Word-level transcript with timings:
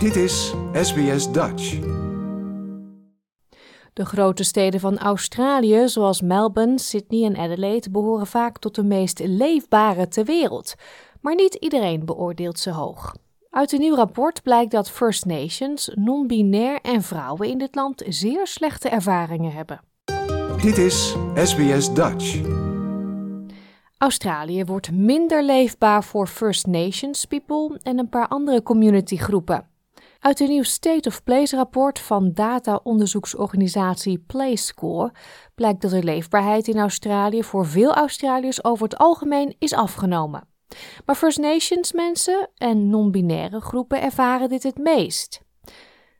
Dit 0.00 0.16
is 0.16 0.54
SBS 0.72 1.32
Dutch. 1.32 1.78
De 3.92 4.04
grote 4.04 4.44
steden 4.44 4.80
van 4.80 4.98
Australië, 4.98 5.88
zoals 5.88 6.20
Melbourne, 6.20 6.78
Sydney 6.78 7.24
en 7.24 7.36
Adelaide, 7.36 7.90
behoren 7.90 8.26
vaak 8.26 8.58
tot 8.58 8.74
de 8.74 8.82
meest 8.82 9.20
leefbare 9.24 10.08
ter 10.08 10.24
wereld. 10.24 10.74
Maar 11.20 11.34
niet 11.34 11.54
iedereen 11.54 12.04
beoordeelt 12.04 12.58
ze 12.58 12.70
hoog. 12.70 13.14
Uit 13.50 13.72
een 13.72 13.80
nieuw 13.80 13.94
rapport 13.94 14.42
blijkt 14.42 14.70
dat 14.70 14.90
First 14.90 15.24
Nations, 15.24 15.90
non-binair 15.94 16.78
en 16.82 17.02
vrouwen 17.02 17.48
in 17.48 17.58
dit 17.58 17.74
land 17.74 18.02
zeer 18.08 18.46
slechte 18.46 18.88
ervaringen 18.88 19.52
hebben. 19.52 19.80
Dit 20.62 20.78
is 20.78 21.14
SBS 21.34 21.92
Dutch. 21.94 22.40
Australië 23.98 24.64
wordt 24.64 24.92
minder 24.92 25.44
leefbaar 25.44 26.04
voor 26.04 26.26
First 26.26 26.66
Nations 26.66 27.24
people 27.24 27.80
en 27.82 27.98
een 27.98 28.08
paar 28.08 28.28
andere 28.28 28.62
communitygroepen. 28.62 29.69
Uit 30.20 30.40
een 30.40 30.48
nieuw 30.48 30.62
State 30.62 31.08
of 31.08 31.22
Place 31.22 31.56
rapport 31.56 31.98
van 31.98 32.32
data-onderzoeksorganisatie 32.32 34.18
PlayScore 34.18 35.12
blijkt 35.54 35.82
dat 35.82 35.90
de 35.90 36.02
leefbaarheid 36.02 36.68
in 36.68 36.78
Australië 36.78 37.42
voor 37.42 37.66
veel 37.66 37.94
Australiërs 37.94 38.64
over 38.64 38.84
het 38.84 38.96
algemeen 38.96 39.54
is 39.58 39.72
afgenomen. 39.72 40.48
Maar 41.06 41.16
First 41.16 41.38
Nations 41.38 41.92
mensen 41.92 42.50
en 42.54 42.88
non-binaire 42.88 43.60
groepen 43.60 44.02
ervaren 44.02 44.48
dit 44.48 44.62
het 44.62 44.78
meest. 44.78 45.40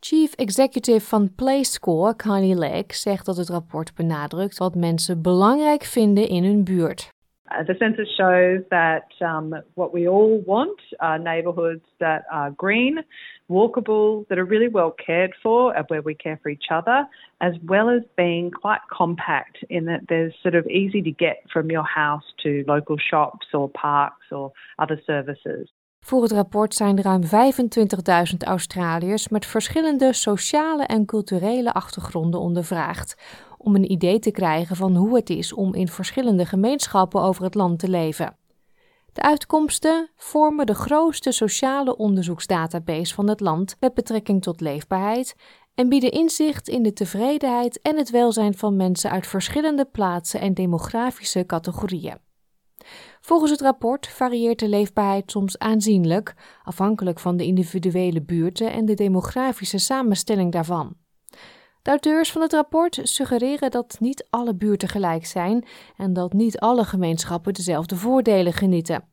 Chief 0.00 0.32
Executive 0.32 1.06
van 1.06 1.34
PlayScore, 1.34 2.16
Kylie 2.16 2.54
Legg, 2.54 2.94
zegt 2.94 3.26
dat 3.26 3.36
het 3.36 3.48
rapport 3.48 3.94
benadrukt 3.94 4.58
wat 4.58 4.74
mensen 4.74 5.22
belangrijk 5.22 5.84
vinden 5.84 6.28
in 6.28 6.44
hun 6.44 6.64
buurt. 6.64 7.14
Uh, 7.50 7.62
the 7.62 7.76
census 7.78 8.08
shows 8.16 8.62
that 8.70 9.08
um, 9.20 9.54
what 9.74 9.92
we 9.92 10.08
all 10.08 10.38
want 10.40 10.80
are 11.00 11.18
neighbourhoods 11.18 11.84
that 12.00 12.24
are 12.32 12.50
green, 12.50 12.98
walkable, 13.48 14.26
that 14.28 14.38
are 14.38 14.44
really 14.44 14.68
well 14.68 14.90
cared 14.90 15.32
for, 15.42 15.76
and 15.76 15.84
where 15.88 16.02
we 16.02 16.14
care 16.14 16.38
for 16.42 16.48
each 16.48 16.66
other, 16.70 17.06
as 17.40 17.54
well 17.64 17.88
as 17.88 18.02
being 18.16 18.50
quite 18.50 18.80
compact 18.90 19.58
in 19.70 19.84
that 19.84 20.00
there's 20.08 20.34
sort 20.42 20.56
of 20.56 20.66
easy 20.66 21.02
to 21.02 21.12
get 21.12 21.44
from 21.52 21.70
your 21.70 21.84
house 21.84 22.24
to 22.42 22.64
local 22.66 22.96
shops 22.98 23.46
or 23.54 23.68
parks 23.68 24.26
or 24.32 24.52
other 24.78 25.00
services. 25.06 25.68
Voor 26.06 26.22
het 26.22 26.32
rapport 26.32 26.74
zijn 26.74 27.02
ruim 27.02 27.22
25.000 27.22 27.28
Australiërs 28.38 29.28
met 29.28 29.46
verschillende 29.46 30.12
sociale 30.12 30.84
en 30.84 31.04
culturele 31.04 31.72
achtergronden 31.72 32.40
ondervraagd 32.40 33.16
om 33.66 33.74
een 33.74 33.90
idee 33.90 34.18
te 34.18 34.30
krijgen 34.30 34.76
van 34.76 34.96
hoe 34.96 35.16
het 35.16 35.30
is 35.30 35.52
om 35.52 35.74
in 35.74 35.88
verschillende 35.88 36.46
gemeenschappen 36.46 37.22
over 37.22 37.44
het 37.44 37.54
land 37.54 37.78
te 37.78 37.88
leven. 37.88 38.36
De 39.12 39.22
uitkomsten 39.22 40.10
vormen 40.16 40.66
de 40.66 40.74
grootste 40.74 41.32
sociale 41.32 41.96
onderzoeksdatabase 41.96 43.14
van 43.14 43.28
het 43.28 43.40
land 43.40 43.76
met 43.80 43.94
betrekking 43.94 44.42
tot 44.42 44.60
leefbaarheid 44.60 45.36
en 45.74 45.88
bieden 45.88 46.10
inzicht 46.10 46.68
in 46.68 46.82
de 46.82 46.92
tevredenheid 46.92 47.80
en 47.82 47.96
het 47.96 48.10
welzijn 48.10 48.54
van 48.54 48.76
mensen 48.76 49.10
uit 49.10 49.26
verschillende 49.26 49.84
plaatsen 49.84 50.40
en 50.40 50.54
demografische 50.54 51.46
categorieën. 51.46 52.18
Volgens 53.20 53.50
het 53.50 53.60
rapport 53.60 54.06
varieert 54.06 54.58
de 54.58 54.68
leefbaarheid 54.68 55.30
soms 55.30 55.58
aanzienlijk, 55.58 56.34
afhankelijk 56.62 57.20
van 57.20 57.36
de 57.36 57.44
individuele 57.44 58.22
buurten 58.22 58.72
en 58.72 58.84
de 58.84 58.94
demografische 58.94 59.78
samenstelling 59.78 60.52
daarvan. 60.52 61.05
De 61.86 61.92
auteurs 61.92 62.32
van 62.32 62.42
het 62.42 62.52
rapport 62.52 63.00
suggereren 63.02 63.70
dat 63.70 63.96
niet 64.00 64.26
alle 64.30 64.54
buurten 64.54 64.88
gelijk 64.88 65.26
zijn 65.26 65.64
en 65.96 66.12
dat 66.12 66.32
niet 66.32 66.58
alle 66.58 66.84
gemeenschappen 66.84 67.54
dezelfde 67.54 67.96
voordelen 67.96 68.52
genieten. 68.52 69.04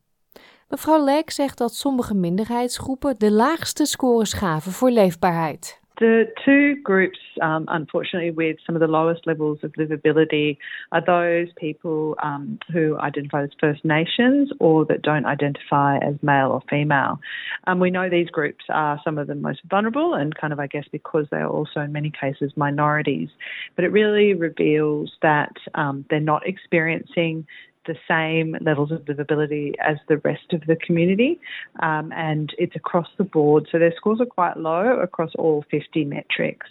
Mevrouw 0.68 1.04
Leek 1.04 1.30
zegt 1.30 1.58
dat 1.58 1.74
sommige 1.74 2.14
minderheidsgroepen 2.14 3.18
de 3.18 3.30
laagste 3.30 3.84
scores 3.84 4.32
gaven 4.32 4.72
voor 4.72 4.90
leefbaarheid. 4.90 5.80
The 6.00 6.24
two 6.44 6.76
groups, 6.82 7.18
um, 7.40 7.66
unfortunately, 7.68 8.32
with 8.32 8.56
some 8.66 8.74
of 8.74 8.80
the 8.80 8.88
lowest 8.88 9.26
levels 9.26 9.60
of 9.62 9.72
livability 9.74 10.58
are 10.90 11.04
those 11.04 11.52
people 11.56 12.16
um, 12.20 12.58
who 12.72 12.98
identify 12.98 13.44
as 13.44 13.50
First 13.60 13.84
Nations 13.84 14.50
or 14.58 14.84
that 14.86 15.02
don't 15.02 15.24
identify 15.24 15.98
as 15.98 16.16
male 16.20 16.50
or 16.50 16.62
female. 16.68 17.20
Um, 17.68 17.78
we 17.78 17.90
know 17.90 18.10
these 18.10 18.28
groups 18.28 18.64
are 18.70 19.00
some 19.04 19.18
of 19.18 19.28
the 19.28 19.36
most 19.36 19.60
vulnerable 19.70 20.14
and 20.14 20.34
kind 20.34 20.52
of, 20.52 20.58
I 20.58 20.66
guess, 20.66 20.84
because 20.90 21.26
they 21.30 21.36
are 21.36 21.48
also 21.48 21.80
in 21.80 21.92
many 21.92 22.10
cases 22.10 22.52
minorities. 22.56 23.28
But 23.76 23.84
it 23.84 23.92
really 23.92 24.34
reveals 24.34 25.12
that 25.22 25.52
um, 25.74 26.04
they're 26.10 26.18
not 26.18 26.44
experiencing 26.44 27.46
the 27.86 27.96
same 28.08 28.56
levels 28.60 28.90
of 28.90 29.04
livability 29.04 29.72
as 29.78 29.96
the 30.08 30.18
rest 30.18 30.52
of 30.52 30.60
the 30.66 30.76
community, 30.76 31.40
um, 31.82 32.12
and 32.12 32.54
it's 32.58 32.76
across 32.76 33.08
the 33.16 33.24
board. 33.24 33.68
So 33.70 33.78
their 33.78 33.94
scores 33.96 34.20
are 34.20 34.26
quite 34.26 34.56
low 34.56 35.00
across 35.00 35.34
all 35.34 35.64
50 35.70 36.04
metrics. 36.04 36.66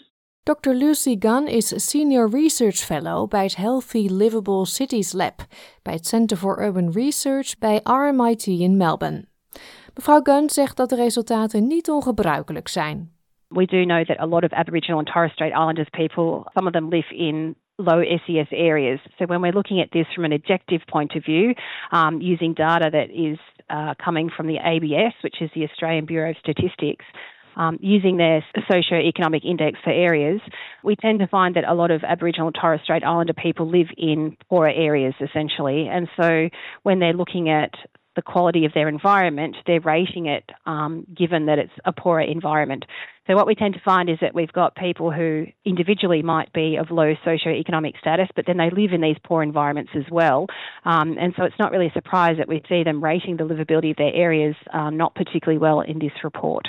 Dr. 0.45 0.73
Lucy 0.73 1.15
Gunn 1.19 1.47
is 1.47 1.73
Senior 1.89 2.29
Research 2.29 2.75
Fellow 2.75 3.29
bij 3.29 3.43
het 3.43 3.55
Healthy 3.55 4.07
Livable 4.11 4.65
Cities 4.65 5.13
Lab 5.13 5.45
bij 5.81 5.93
het 5.93 6.07
Center 6.07 6.37
for 6.37 6.61
Urban 6.61 6.91
Research 6.91 7.57
bij 7.59 7.79
RMIT 7.83 8.45
in 8.45 8.77
Melbourne. 8.77 9.25
Mevrouw 9.95 10.19
Gunn 10.23 10.49
zegt 10.49 10.77
dat 10.77 10.89
de 10.89 10.95
resultaten 10.95 11.67
niet 11.67 11.89
ongebruikelijk 11.89 12.67
zijn. 12.67 13.11
We 13.47 13.65
do 13.65 13.83
know 13.83 14.05
that 14.05 14.19
a 14.19 14.25
lot 14.25 14.43
of 14.43 14.51
Aboriginal 14.51 14.97
and 14.97 15.07
Torres 15.07 15.31
Strait 15.31 15.51
Islanders 15.51 15.89
people, 15.89 16.51
some 16.53 16.67
of 16.67 16.73
them 16.73 16.89
live 16.89 17.15
in 17.15 17.55
low 17.77 18.01
SES 18.01 18.47
areas. 18.51 18.99
So 19.17 19.25
when 19.25 19.41
we're 19.41 19.51
looking 19.51 19.81
at 19.81 19.89
this 19.91 20.05
from 20.13 20.25
an 20.25 20.33
objective 20.33 20.81
point 20.87 21.13
of 21.15 21.25
view, 21.25 21.53
um, 21.91 22.21
using 22.21 22.53
data 22.53 22.89
that 22.91 23.09
is 23.09 23.37
uh, 23.69 23.93
coming 24.03 24.29
from 24.35 24.47
the 24.47 24.57
ABS, 24.63 25.13
which 25.23 25.41
is 25.41 25.49
the 25.55 25.63
Australian 25.63 26.05
Bureau 26.05 26.31
of 26.31 26.37
Statistics, 26.39 27.05
um, 27.55 27.77
using 27.81 28.17
their 28.17 28.43
socio-economic 28.67 29.45
index 29.45 29.79
for 29.83 29.91
areas, 29.91 30.41
we 30.83 30.95
tend 30.95 31.19
to 31.19 31.27
find 31.27 31.55
that 31.55 31.63
a 31.67 31.73
lot 31.73 31.91
of 31.91 32.03
Aboriginal 32.03 32.47
and 32.47 32.55
Torres 32.59 32.81
Strait 32.83 33.03
Islander 33.03 33.33
people 33.33 33.69
live 33.69 33.87
in 33.97 34.35
poorer 34.49 34.71
areas 34.71 35.13
essentially. 35.21 35.87
And 35.87 36.07
so 36.19 36.49
when 36.83 36.99
they're 36.99 37.13
looking 37.13 37.49
at 37.49 37.71
the 38.15 38.21
quality 38.21 38.65
of 38.65 38.73
their 38.73 38.87
environment, 38.87 39.55
they're 39.65 39.79
rating 39.79 40.25
it 40.27 40.49
um, 40.65 41.05
given 41.15 41.45
that 41.47 41.59
it's 41.59 41.73
a 41.85 41.91
poorer 41.91 42.21
environment. 42.21 42.85
So 43.27 43.35
what 43.35 43.47
we 43.47 43.55
tend 43.55 43.73
to 43.75 43.79
find 43.79 44.09
is 44.09 44.17
that 44.21 44.35
we've 44.35 44.51
got 44.51 44.75
people 44.75 45.11
who 45.11 45.45
individually 45.63 46.21
might 46.21 46.51
be 46.51 46.75
of 46.75 46.91
low 46.91 47.13
socioeconomic 47.25 47.97
status, 47.99 48.27
but 48.35 48.45
then 48.45 48.57
they 48.57 48.69
live 48.69 48.91
in 48.91 49.01
these 49.01 49.15
poor 49.23 49.41
environments 49.41 49.91
as 49.95 50.03
well. 50.11 50.47
Um, 50.83 51.17
and 51.17 51.33
so 51.37 51.43
it's 51.43 51.59
not 51.59 51.71
really 51.71 51.87
a 51.87 51.93
surprise 51.93 52.37
that 52.37 52.49
we 52.49 52.61
see 52.67 52.83
them 52.83 53.03
rating 53.03 53.37
the 53.37 53.45
livability 53.45 53.91
of 53.91 53.97
their 53.97 54.13
areas 54.13 54.55
uh, 54.73 54.89
not 54.89 55.15
particularly 55.15 55.57
well 55.57 55.81
in 55.81 55.99
this 55.99 56.23
report. 56.23 56.67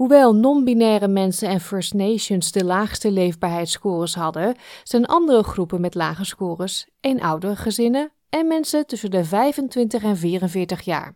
Hoewel 0.00 0.32
non-binaire 0.34 1.08
mensen 1.08 1.48
en 1.48 1.60
First 1.60 1.94
Nations 1.94 2.52
de 2.52 2.64
laagste 2.64 3.10
leefbaarheidsscores 3.10 4.14
hadden, 4.14 4.56
zijn 4.82 5.06
andere 5.06 5.42
groepen 5.42 5.80
met 5.80 5.94
lage 5.94 6.24
scores 6.24 6.88
eenoudergezinnen 7.00 7.56
gezinnen 7.56 8.19
en 8.30 8.46
mensen 8.46 8.86
tussen 8.86 9.10
de 9.10 9.24
25 9.24 10.02
en 10.02 10.16
44 10.16 10.80
jaar. 10.80 11.14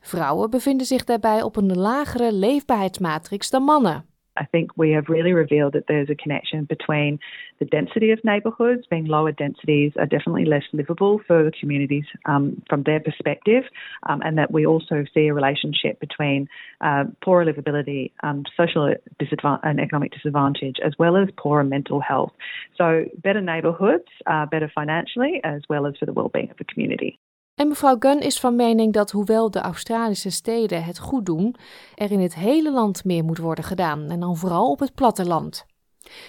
Vrouwen 0.00 0.50
bevinden 0.50 0.86
zich 0.86 1.04
daarbij 1.04 1.42
op 1.42 1.56
een 1.56 1.76
lagere 1.76 2.32
leefbaarheidsmatrix 2.32 3.50
dan 3.50 3.62
mannen. 3.62 4.09
I 4.36 4.44
think 4.46 4.76
we 4.76 4.90
have 4.92 5.04
really 5.08 5.32
revealed 5.32 5.74
that 5.74 5.84
there's 5.88 6.08
a 6.10 6.14
connection 6.14 6.64
between 6.64 7.18
the 7.58 7.64
density 7.64 8.10
of 8.10 8.20
neighbourhoods, 8.24 8.86
being 8.88 9.06
lower 9.06 9.32
densities 9.32 9.92
are 9.98 10.06
definitely 10.06 10.44
less 10.44 10.62
livable 10.72 11.20
for 11.26 11.44
the 11.44 11.52
communities 11.58 12.04
um, 12.24 12.62
from 12.68 12.82
their 12.84 13.00
perspective, 13.00 13.64
um, 14.08 14.22
and 14.22 14.38
that 14.38 14.52
we 14.52 14.66
also 14.66 15.04
see 15.12 15.26
a 15.26 15.34
relationship 15.34 16.00
between 16.00 16.48
uh, 16.80 17.04
poorer 17.24 17.44
livability, 17.44 18.12
um, 18.22 18.44
social 18.56 18.94
disadvantage, 19.18 19.60
and 19.64 19.80
economic 19.80 20.12
disadvantage, 20.12 20.76
as 20.84 20.92
well 20.98 21.16
as 21.16 21.28
poorer 21.36 21.64
mental 21.64 22.00
health. 22.00 22.32
So, 22.76 23.04
better 23.22 23.40
neighbourhoods 23.40 24.08
are 24.26 24.46
better 24.46 24.70
financially, 24.74 25.40
as 25.44 25.62
well 25.68 25.86
as 25.86 25.94
for 25.98 26.06
the 26.06 26.12
well-being 26.12 26.50
of 26.50 26.56
the 26.56 26.64
community. 26.64 27.18
En 27.54 27.68
mevrouw 27.68 27.96
Gunn 27.98 28.20
is 28.20 28.40
van 28.40 28.56
mening 28.56 28.92
dat 28.92 29.10
hoewel 29.10 29.50
de 29.50 29.60
Australische 29.60 30.30
steden 30.30 30.84
het 30.84 30.98
goed 30.98 31.26
doen, 31.26 31.54
er 31.94 32.10
in 32.10 32.20
het 32.20 32.34
hele 32.34 32.72
land 32.72 33.04
meer 33.04 33.24
moet 33.24 33.38
worden 33.38 33.64
gedaan 33.64 34.10
en 34.10 34.20
dan 34.20 34.36
vooral 34.36 34.70
op 34.70 34.78
het 34.78 34.94
platteland. 34.94 35.66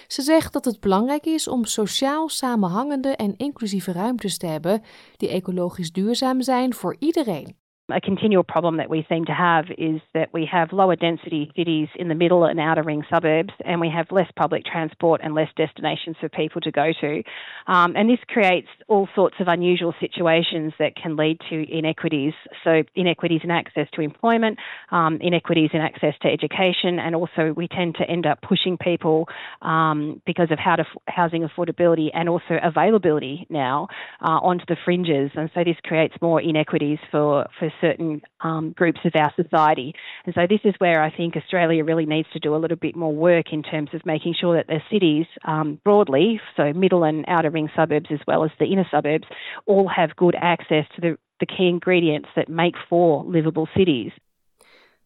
Ze 0.06 0.22
zegt 0.22 0.52
dat 0.52 0.64
het 0.64 0.80
belangrijk 0.80 1.26
is 1.26 1.48
om 1.48 1.64
sociaal 1.64 2.28
samenhangende 2.28 3.16
en 3.16 3.36
inclusieve 3.36 3.92
ruimtes 3.92 4.38
te 4.38 4.46
hebben 4.46 4.82
die 5.16 5.28
ecologisch 5.28 5.92
duurzaam 5.92 6.42
zijn 6.42 6.74
voor 6.74 6.96
iedereen. 6.98 7.61
A 7.94 8.00
continual 8.00 8.42
problem 8.42 8.78
that 8.78 8.90
we 8.90 9.06
seem 9.08 9.24
to 9.26 9.32
have 9.32 9.66
is 9.78 10.00
that 10.14 10.32
we 10.32 10.48
have 10.50 10.72
lower 10.72 10.96
density 10.96 11.50
cities 11.56 11.88
in 11.96 12.08
the 12.08 12.14
middle 12.14 12.44
and 12.44 12.58
outer 12.58 12.82
ring 12.82 13.04
suburbs, 13.10 13.52
and 13.64 13.80
we 13.80 13.90
have 13.90 14.06
less 14.10 14.30
public 14.36 14.64
transport 14.64 15.20
and 15.22 15.34
less 15.34 15.48
destinations 15.56 16.16
for 16.20 16.28
people 16.28 16.60
to 16.60 16.70
go 16.70 16.92
to. 17.00 17.22
Um, 17.66 17.94
and 17.96 18.08
this 18.08 18.18
creates 18.28 18.68
all 18.88 19.08
sorts 19.14 19.36
of 19.40 19.48
unusual 19.48 19.94
situations 20.00 20.72
that 20.78 20.96
can 20.96 21.16
lead 21.16 21.38
to 21.50 21.64
inequities. 21.70 22.34
So, 22.64 22.82
inequities 22.94 23.40
in 23.44 23.50
access 23.50 23.88
to 23.94 24.00
employment, 24.00 24.58
um, 24.90 25.18
inequities 25.20 25.70
in 25.72 25.80
access 25.80 26.14
to 26.22 26.28
education, 26.28 26.98
and 26.98 27.14
also 27.14 27.52
we 27.56 27.68
tend 27.68 27.96
to 27.96 28.04
end 28.08 28.26
up 28.26 28.40
pushing 28.42 28.76
people 28.78 29.28
um, 29.62 30.20
because 30.26 30.50
of 30.50 30.58
how 30.58 30.76
to, 30.76 30.84
housing 31.08 31.46
affordability 31.46 32.10
and 32.14 32.28
also 32.28 32.58
availability 32.62 33.46
now 33.50 33.88
uh, 34.20 34.38
onto 34.42 34.64
the 34.66 34.76
fringes. 34.84 35.30
And 35.34 35.50
so, 35.54 35.64
this 35.64 35.76
creates 35.84 36.14
more 36.20 36.40
inequities 36.40 36.98
for, 37.10 37.46
for 37.58 37.72
certain 37.82 38.22
um, 38.40 38.72
groups 38.74 39.00
of 39.04 39.12
our 39.14 39.32
society. 39.36 39.94
And 40.24 40.34
so 40.34 40.42
this 40.48 40.60
is 40.64 40.74
where 40.78 41.02
I 41.02 41.10
think 41.14 41.36
Australia 41.36 41.84
really 41.84 42.06
needs 42.06 42.28
to 42.32 42.38
do 42.38 42.54
a 42.54 42.60
little 42.62 42.78
bit 42.78 42.96
more 42.96 43.12
work 43.12 43.52
in 43.52 43.62
terms 43.62 43.90
of 43.92 44.06
making 44.06 44.34
sure 44.40 44.56
that 44.56 44.68
the 44.68 44.80
cities 44.90 45.26
um, 45.44 45.78
broadly, 45.84 46.40
so 46.56 46.72
middle 46.72 47.04
and 47.04 47.24
outer 47.28 47.50
ring 47.50 47.68
suburbs 47.76 48.10
as 48.10 48.20
well 48.26 48.44
as 48.44 48.50
the 48.58 48.72
inner 48.72 48.86
suburbs, 48.90 49.26
all 49.66 49.88
have 49.88 50.16
good 50.16 50.36
access 50.40 50.86
to 50.94 51.00
the, 51.02 51.18
the 51.40 51.46
key 51.46 51.68
ingredients 51.68 52.28
that 52.36 52.48
make 52.48 52.76
for 52.88 53.24
livable 53.24 53.68
cities. 53.76 54.12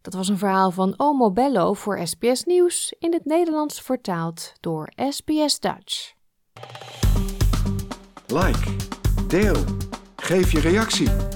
Dat 0.06 0.14
was 0.14 0.28
een 0.28 0.38
verhaal 0.38 0.70
van 0.70 0.94
Omo 0.96 1.32
Bello 1.32 1.72
voor 1.72 2.06
SBS 2.06 2.44
Nieuws 2.44 2.94
in 2.98 3.12
het 3.12 3.24
Nederlands 3.24 3.80
vertaald 3.80 4.54
door 4.60 4.92
SBS 4.96 5.60
Dutch. 5.60 6.14
Like, 8.26 8.76
deel, 9.28 9.64
geef 10.16 10.52
je 10.52 10.60
reactie. 10.60 11.35